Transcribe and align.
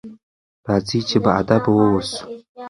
راځئ 0.67 0.99
چې 1.09 1.17
باادبه 1.25 1.71
واوسو. 1.75 2.23